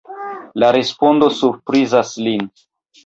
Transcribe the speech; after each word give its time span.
La 0.61 0.71
respondo 0.77 1.29
surprizas 1.41 2.15
lin. 2.29 2.51